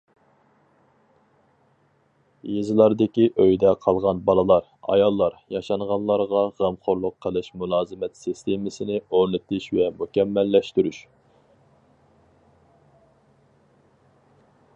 [2.51, 11.05] يېزىلاردىكى ئۆيىدە قالغان بالىلار، ئاياللار، ياشانغانلارغا غەمخورلۇق قىلىش مۇلازىمەت سىستېمىسىنى ئورنىتىش ۋە مۇكەممەللەشتۈرۈش.